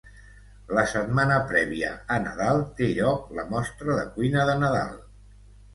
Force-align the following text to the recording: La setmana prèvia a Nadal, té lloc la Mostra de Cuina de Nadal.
La 0.77 0.85
setmana 0.93 1.37
prèvia 1.51 1.91
a 2.15 2.19
Nadal, 2.25 2.65
té 2.81 2.91
lloc 3.01 3.31
la 3.41 3.49
Mostra 3.55 4.01
de 4.03 4.11
Cuina 4.17 4.49
de 4.51 4.59
Nadal. 4.65 5.03